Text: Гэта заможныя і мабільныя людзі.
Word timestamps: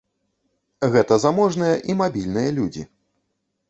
Гэта 0.95 1.13
заможныя 1.25 1.75
і 1.91 1.99
мабільныя 2.03 2.49
людзі. 2.61 2.83